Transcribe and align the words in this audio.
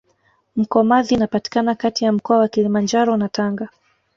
mkomazi 0.55 1.13
inapatikana 1.15 1.75
Kati 1.75 2.05
ya 2.05 2.11
mkoa 2.11 2.37
wa 2.37 2.47
kilimanjaro 2.47 3.17
na 3.17 3.29
tanga 3.29 3.69